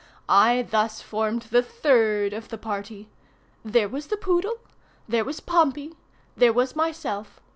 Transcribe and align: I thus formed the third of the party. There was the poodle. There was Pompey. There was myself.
I 0.27 0.63
thus 0.63 0.99
formed 0.99 1.43
the 1.51 1.61
third 1.61 2.33
of 2.33 2.47
the 2.49 2.57
party. 2.57 3.07
There 3.63 3.87
was 3.87 4.07
the 4.07 4.17
poodle. 4.17 4.57
There 5.07 5.23
was 5.23 5.39
Pompey. 5.39 5.93
There 6.35 6.51
was 6.53 6.75
myself. 6.75 7.39